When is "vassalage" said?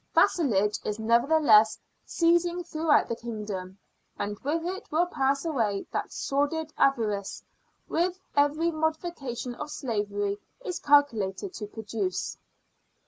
0.15-0.79